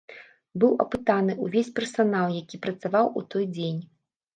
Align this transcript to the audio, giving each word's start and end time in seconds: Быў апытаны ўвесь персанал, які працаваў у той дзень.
Быў 0.63 0.73
апытаны 0.85 1.37
ўвесь 1.43 1.71
персанал, 1.77 2.27
які 2.43 2.65
працаваў 2.67 3.17
у 3.19 3.29
той 3.35 3.51
дзень. 3.57 3.83